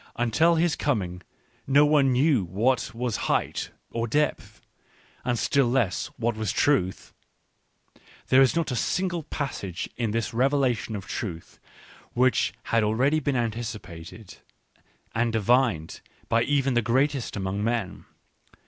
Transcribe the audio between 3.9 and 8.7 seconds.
or depth, and still less what was truth. There is